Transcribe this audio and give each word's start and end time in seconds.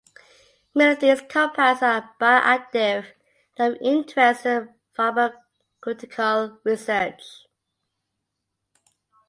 Many 0.73 0.93
of 0.93 0.99
these 0.99 1.21
compounds 1.29 1.83
are 1.83 2.09
bioactive 2.19 3.05
and 3.55 3.73
are 3.75 3.75
of 3.75 3.81
interest 3.83 4.47
in 4.47 4.73
pharmaceutical 4.95 6.59
research. 6.63 7.21